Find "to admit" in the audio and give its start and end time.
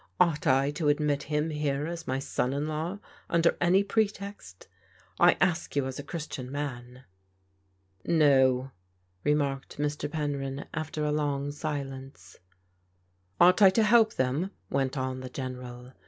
0.71-1.21